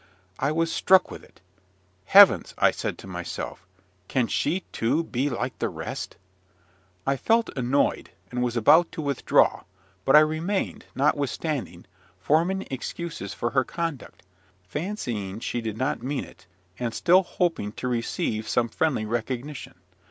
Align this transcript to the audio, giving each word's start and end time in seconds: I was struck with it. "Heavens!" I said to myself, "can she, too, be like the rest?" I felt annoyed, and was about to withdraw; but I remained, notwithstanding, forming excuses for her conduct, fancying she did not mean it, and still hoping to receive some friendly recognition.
I 0.39 0.51
was 0.51 0.71
struck 0.73 1.11
with 1.11 1.23
it. 1.23 1.41
"Heavens!" 2.05 2.55
I 2.57 2.71
said 2.71 2.97
to 2.97 3.05
myself, 3.07 3.67
"can 4.07 4.25
she, 4.25 4.61
too, 4.71 5.03
be 5.03 5.29
like 5.29 5.59
the 5.59 5.69
rest?" 5.69 6.17
I 7.05 7.15
felt 7.15 7.55
annoyed, 7.55 8.09
and 8.31 8.41
was 8.41 8.57
about 8.57 8.91
to 8.93 9.01
withdraw; 9.03 9.61
but 10.03 10.15
I 10.15 10.21
remained, 10.21 10.85
notwithstanding, 10.95 11.85
forming 12.17 12.65
excuses 12.71 13.35
for 13.35 13.51
her 13.51 13.63
conduct, 13.63 14.23
fancying 14.63 15.39
she 15.39 15.61
did 15.61 15.77
not 15.77 16.01
mean 16.01 16.23
it, 16.23 16.47
and 16.79 16.95
still 16.95 17.21
hoping 17.21 17.71
to 17.73 17.87
receive 17.87 18.49
some 18.49 18.69
friendly 18.69 19.05
recognition. 19.05 19.75